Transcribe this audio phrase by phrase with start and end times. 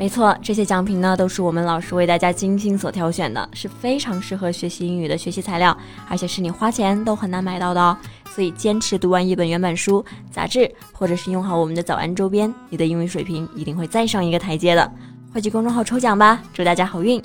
[0.00, 5.76] 没错，这些奖品呢都是我们老师为大家精心所挑选的，是非常适合学习英语的学习材料，
[6.08, 7.94] 而且是你花钱都很难买到的哦。
[8.34, 14.90] 所以坚持读完一本原版书、杂志，或者是用好我们的早安周边，你的英语水平一定会再上一个台阶的。
[15.32, 17.22] 快去公众号抽奖吧，祝大家好运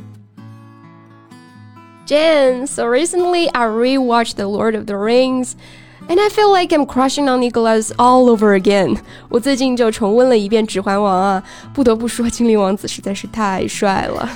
[2.05, 5.53] ！Jen, so recently I rewatched The Lord of the Rings.
[6.07, 8.99] And I feel like I'm crushing on Legolas all over again.
[9.27, 14.29] 我最近就重温了一遍《指环王》啊，不得不说，精灵王子实在是太帅了。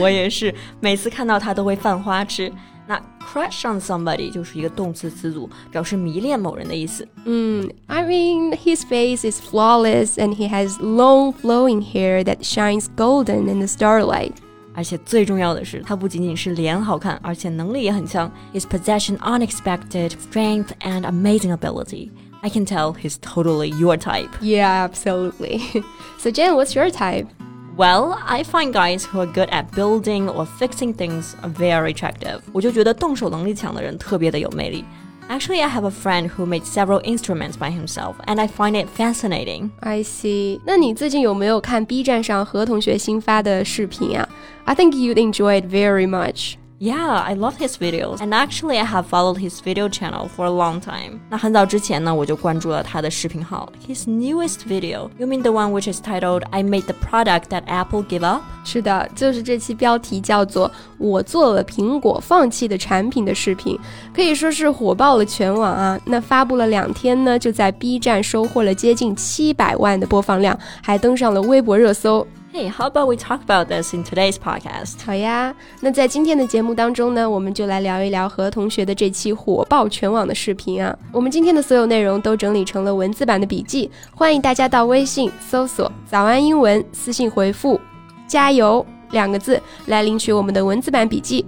[0.00, 2.52] 我也是，每次看到他都会犯花痴。
[2.86, 3.00] 那
[3.32, 7.06] crush on somebody 就是一个动词词组，表示迷恋某人的意思。
[7.24, 13.60] 嗯，I mean his face is flawless and he has long flowing hair that shines golden in
[13.60, 14.32] the starlight.
[14.73, 18.31] 而且最重要的是，他不仅仅是脸好看，而且能力也很强。
[18.53, 22.11] His possession unexpected strength and amazing ability.
[22.41, 24.29] I can tell he's totally your type.
[24.41, 25.83] Yeah, absolutely.
[26.17, 27.27] so Jen, what's your type?
[27.75, 32.39] Well, I find guys who are good at building or fixing things very attractive.
[32.53, 34.85] 我就觉得动手能力强的人特别的有魅力。
[35.29, 38.89] Actually, I have a friend who made several instruments by himself, and I find it
[38.89, 39.69] fascinating.
[39.81, 40.59] I see.
[40.65, 44.27] 那你最近有没有看 B 站上何同学新发的视频啊？
[44.65, 46.55] I think you'd enjoy it very much.
[46.83, 50.49] Yeah, I love his videos, and actually I have followed his video channel for a
[50.49, 51.19] long time.
[51.29, 53.69] 那很早之前呢，我就关注了他的视频号。
[53.85, 58.03] His newest video, you mean the one which is titled "I made the product that Apple
[58.03, 58.43] gave up"？
[58.63, 63.77] 是的，就是这期标题叫做“我做了苹果放弃的产品”的视频，
[64.15, 65.99] 可以说是火爆了全网啊。
[66.05, 72.25] 那发布了两天呢，就在 B 站收获了接近七百万的播放量，还登上了微博热搜。
[72.56, 75.04] Hey, how about we talk about this in today's podcast?
[75.04, 80.96] 好呀，那在今天的节目当中呢，我们就来聊一聊何同学的这期火爆全网的视频啊。
[81.10, 87.80] 我们今天的所有内容都整理成了文字版的笔记，欢迎大家到微信搜索“早安英文”，私信回复
[88.28, 91.44] “加油”两个字来领取我们的文字版笔记。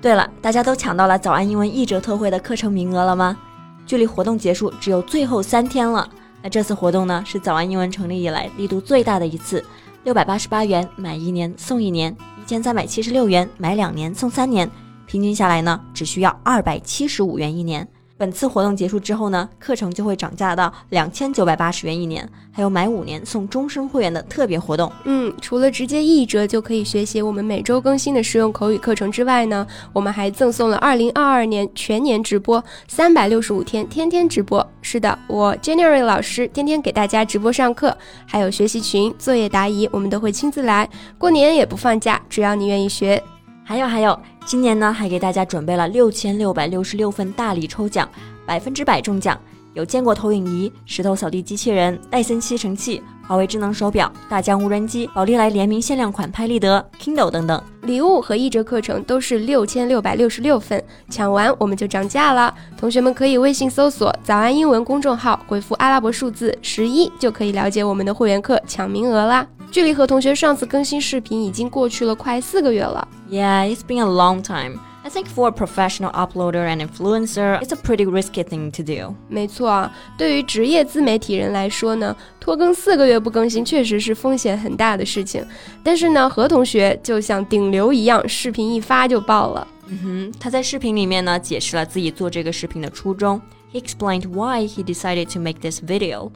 [0.00, 3.36] 对了，大家都抢到了早安英文一折特惠的课程名额了吗？
[3.84, 6.08] 距离活动结束只有最后三天了。
[6.42, 9.62] 那这次活动呢，是早安英文成立以来力度最大的一次。
[10.04, 14.70] 六百八十八元买一年送一年，一千三百七十六元买两年送三年，
[15.06, 17.88] 平均下来呢，只需要二百七十五元一年。
[18.16, 24.90] 本次活动结束之后呢，课程就会涨价到两千九百八十元一年，还有买五年送终身会员的特别活动。
[25.04, 34.64] 嗯，除了直接一折就可以学习我们每周更新的实用口语课程之外呢，我们还赠送了二零二二年全年直播，三百六十五天天天直播。
[34.80, 37.96] 是的，我 January 老师天天给大家直播上课，
[38.26, 40.88] 还有学习群、作业答疑，我们都会亲自来。
[41.18, 43.20] 过年也不放假，只要你愿意学。
[43.66, 48.06] 还有还有，今年呢还给大家准备了六千六百六十六份大礼抽奖，
[48.44, 49.40] 百分之百中奖，
[49.72, 62.54] 有坚果投影仪、石头扫地机器人、戴森吸尘器、华为智能手表、大疆无人机、宝丽来联名限量款拍立得、Kindle 等等礼物和一折课程都是六千六百六十六份，抢完我们就涨价了。
[62.76, 69.46] 同学们可以微信搜索“早安英文”公众号，回复阿拉伯数字十一，就可以了解我们的会员课抢名额啦。
[69.74, 73.08] 距离何同学上次更新视频已经过去了快四个月了。
[73.28, 74.78] Yeah, it's been a long time.
[75.02, 79.16] I think for a professional uploader and influencer, it's a pretty risky thing to do.
[79.28, 85.44] 没错啊，对于职业自媒体人来说呢，拖更四个月不更新确实是风险很大的事情。
[85.82, 89.66] 但是呢，何同学就像顶流一样，视频一发就爆了。
[89.88, 93.40] 嗯哼，他在视频里面呢解释了自己做这个视频的初衷。
[93.72, 96.30] He explained why he decided to make this video.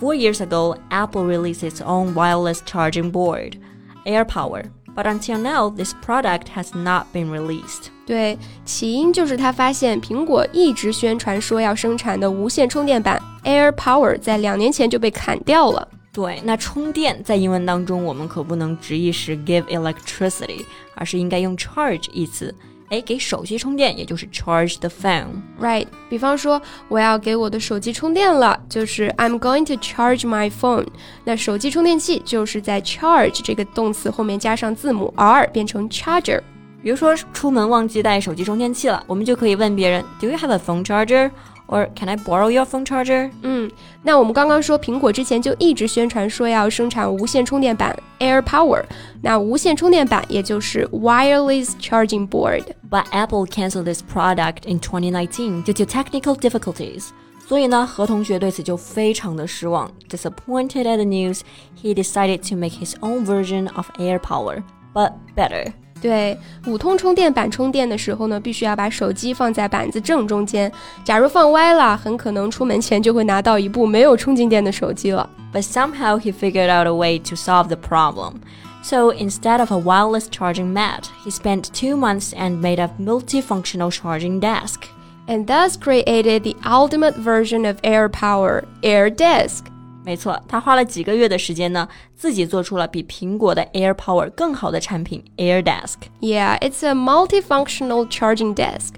[0.00, 3.56] Four years ago, Apple released its own wireless charging board,
[4.04, 4.64] AirPower.
[4.94, 7.86] But until now, this product has not been released.
[8.04, 8.36] 对，
[8.66, 15.88] 起因就是他发现苹果一直宣传说要生产的无线充电板 AirPower 在两年前就被砍掉了。
[16.12, 20.62] 对，那充电在英文当中我们可不能直译是 give electricity，
[20.94, 22.54] 而是应该用 charge 一词。
[22.89, 25.85] 哎，给手机充电，也就是 charge the phone，right？
[26.09, 30.87] 比方说，我要给我的手机充电了，就是 I'm going to charge my phone。
[31.25, 36.41] 那手机充电器就是在 charge 这个动词后面加上字母 r，变成 charger。
[36.81, 41.29] 比如说，出门忘记带手机充电器了，我们就可以问别人，Do you have a phone charger？
[41.68, 43.30] or Can I borrow your phone charger？
[43.42, 43.70] 嗯，
[44.02, 48.84] 那我们刚刚说苹果之前就一直宣传说要生产无线充电板 Air Power，
[49.22, 57.08] 那无线充电板也就是 Wireless Charging Board。But Apple canceled this product in 2019 due to technical difficulties.
[57.48, 59.90] 所以呢，何同学对此就非常的失望。
[60.08, 61.40] Disappointed at the news,
[61.82, 64.62] he decided to make his own version of Air Power,
[64.94, 65.72] but better.
[66.00, 66.36] 对，
[66.66, 70.70] 五通充电板充电的时候呢，必须要把手机放在板子正中间。
[71.04, 75.30] 假如放歪了，很可能出门前就会拿到一部没有充进电的手机了。
[75.52, 78.40] But somehow he figured out a way to solve the problem.
[78.82, 83.92] So instead of a wireless charging mat, he spent two months and made a multifunctional
[83.92, 84.88] charging desk.
[85.28, 89.66] And thus created the ultimate version of Air Power, Air Desk.
[90.07, 95.95] 没错，他花了几个月的时间呢，自己做出了比苹果的 Air Power 更好的产品 Air Desk。
[96.21, 98.93] Yeah, it's a multifunctional charging desk.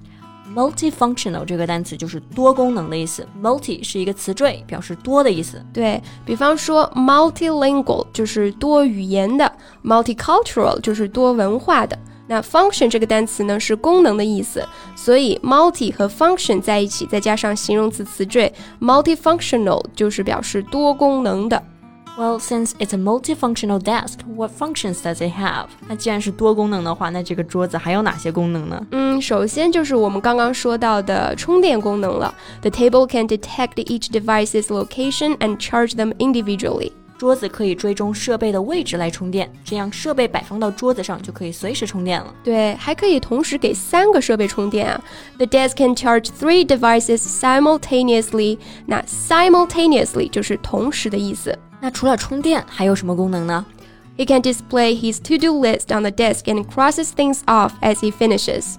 [0.53, 5.65] Multifunctional 这个单词就是多功能的意思，multi 是一个词缀，表示多的意思。
[5.73, 9.51] 对比方说，multilingual 就是多语言的
[9.83, 11.97] ，multicultural 就是多文化的。
[12.28, 14.66] 那 function 这个单词呢是功能的意思，
[14.96, 21.62] 所以 multi 和 function 在一起，再加上形容词词缀 multifunctional 就是表示多功能的。
[22.16, 25.66] Well, since it's a multifunctional desk, what functions does it have?
[25.88, 28.86] 那既然是多功能的话，那这个桌子还有哪些功能呢？
[28.92, 32.32] 嗯，首先就是我们刚刚说到的充电功能了。
[32.60, 36.92] The table can detect each device's location and charge them individually.
[37.18, 42.34] 桌子可以追踪设备的位置来充电，这样设备摆放到桌子上就可以随时充电了。
[42.42, 45.00] 对，还可以同时给三个设备充电啊。
[45.38, 48.58] The desk can charge three devices simultaneously。
[48.86, 51.56] 那 simultaneously 就是同时的意思。
[51.80, 53.64] 那除了充电，还有什么功能呢？
[54.16, 58.74] He can display his to-do list on the desk and crosses things off as he finishes.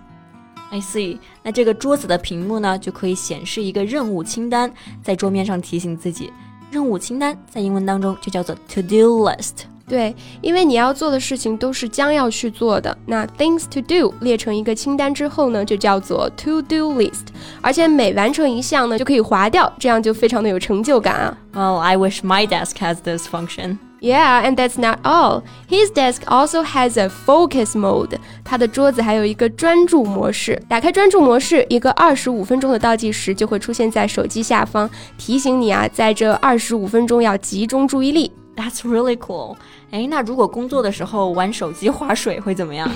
[0.72, 1.20] I see。
[1.44, 4.72] 那这个桌子的屏幕呢，就可以显示一个任务清单，
[5.02, 6.32] 在桌面上提醒自己。
[6.71, 9.65] 任务清单在英文当中就叫做 to do list。
[9.89, 12.97] 对，因为你要做的事情都是将要去做的。
[13.07, 17.27] 那 things to do 列成一个清单之后呢，就叫做 to do list。
[17.61, 21.37] 而且每完成一项呢，就可以划掉，这样就非常的有成就感啊。
[21.53, 23.79] Well, I wish my desk has this function.
[24.02, 25.42] Yeah, and that's not all.
[25.68, 28.18] His desk also has a focus mode.
[28.44, 30.62] 他的桌子还有一个专注模式。
[30.70, 34.88] 打开专注模式，一个二十五分钟的倒计时就会出现在手机下方，
[35.18, 38.32] 提醒你啊，在这二十五分钟要集中注意力。
[38.56, 39.56] That's really cool.
[39.90, 42.88] 哎，那如果工作的时候玩手机划水会怎么样？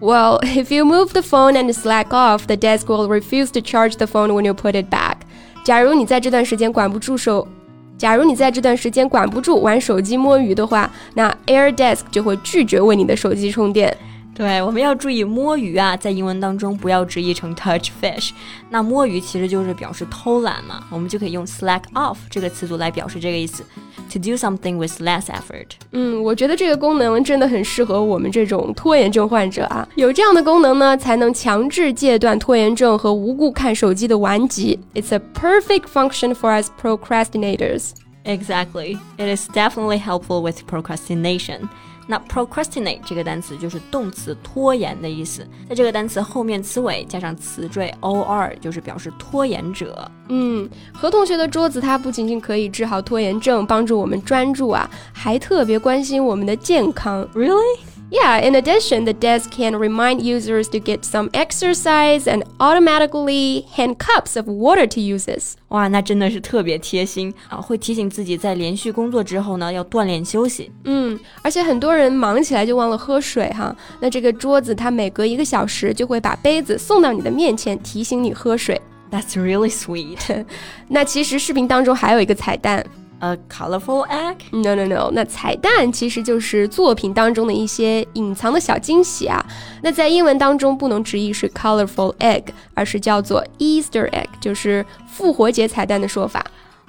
[0.00, 3.96] Well, if you move the phone and slack off, the desk will refuse to charge
[3.96, 5.16] the phone when you put it back.
[5.64, 7.48] 假如你在这段时间管不住手。
[7.97, 13.95] 假如你在这段时间管不住玩手机摸鱼的话，那 AirDesk 就会拒绝为你的手机充电。
[14.36, 18.30] 对，我们要注意摸鱼啊，在英文当中不要直译成 touch fish。
[18.70, 23.62] 那摸鱼其实就是表示偷懒嘛，我们就可以用 slack off 这个词组来表示这个意思，
[24.10, 25.66] to do something with less effort。
[25.90, 29.86] 嗯，我觉得这个功能真的很适合我们这种拖延症患者啊。
[29.96, 34.78] 有这样的功能呢，才能强制戒断拖延症和无故看手机的顽疾。
[34.94, 37.90] It's a perfect function for us procrastinators.
[38.24, 38.98] Exactly.
[39.18, 41.68] It is definitely helpful with procrastination.
[42.07, 50.09] 那 procrastinate 这个单词就是动词拖延的意思，在这个单词后面词尾加上词缀 or，就是表示拖延者。
[50.29, 57.27] 嗯，何同学的桌子它不仅仅可以治好拖延症，帮助我们专注啊，还特别关心我们的健康。
[57.33, 57.79] Really?
[58.10, 63.96] Yeah, in addition, the desk can remind users to get some exercise and automatically hand
[63.96, 65.54] cups of water to users.
[65.68, 67.56] 哇，那真的是特别贴心啊！
[67.56, 70.70] 会提醒自己在连续工作之后呢，要锻炼休息。
[70.84, 73.74] 嗯，而且很多人忙起来就忘了喝水哈。
[73.98, 78.78] 那这个桌子它每隔一个小时就会把杯子送到你的面前，提醒你喝水。
[79.10, 80.44] That's really sweet.
[80.88, 82.84] 那其实视频当中还有一个彩蛋。
[83.20, 84.38] A colorful egg?
[84.50, 85.10] No, no, no.
[85.12, 89.44] 那彩蛋其实就是作品当中的一些隐藏的小惊喜啊。
[89.80, 96.44] 那在英文当中不能直译是 colorful egg，而是叫做 Easter egg，就是复活节彩蛋的说法。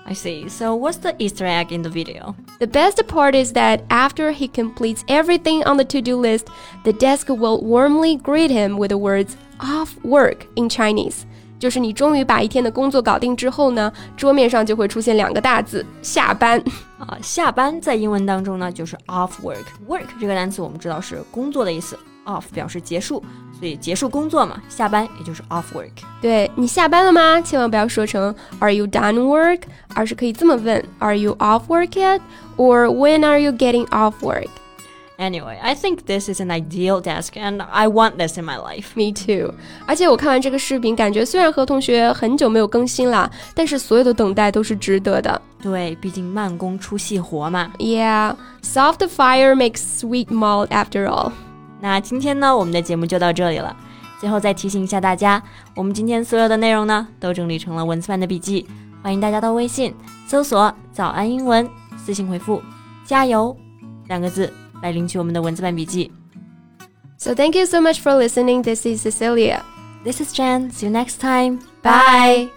[0.05, 0.49] I see.
[0.49, 2.33] So what's the Easter egg in the video?
[2.57, 6.47] The best part is that after he completes everything on the to-do list,
[6.83, 11.26] the desk will warmly greet him with the words off work in Chinese.
[11.58, 16.62] 就是你终于把一天的工作搞定之后呢，桌面上就会出现两个大字“下班”。
[16.98, 19.64] 啊，下班在英文当中呢就是 off work。
[19.88, 21.96] work 这个单词我们知道是工作的意思
[22.26, 23.22] ，off 表示结束，
[23.58, 25.90] 所以结束工作嘛，下班也就是 off work。
[26.20, 27.40] 对你下班了吗？
[27.40, 29.60] 千万不要说成 Are you done work？
[29.94, 34.48] 而是可以这么问 Are you off work yet？or When are you getting off work？
[35.18, 38.94] Anyway, I think this is an ideal desk and I want this in my life.
[38.94, 39.52] Me too.
[39.84, 45.42] 而且我看完这个视频，感觉虽然何同学很久没有更新了，但是所有的等待都是值得的。
[45.60, 47.72] 对，毕竟慢工出细活嘛。
[47.78, 51.32] Yeah, soft fire makes sweet malt after all.
[51.80, 53.76] 那今天呢，我们的节目就到这里了。
[54.20, 55.42] 最后再提醒一下大家，
[55.74, 58.64] 我们今天所有的内容呢，都整理成了文字版的笔记，
[59.02, 59.92] 欢迎大家到微信
[60.28, 62.62] 搜索“早安英文”，私信回复
[63.04, 63.56] “加油”
[64.06, 64.52] 两个字。
[64.81, 66.11] 来领取我们的文字版笔记。
[67.17, 68.63] So thank you so much for listening.
[68.63, 69.63] This is Cecilia.
[70.03, 70.71] This is Jen.
[70.71, 71.59] See you next time.
[71.81, 72.56] Bye.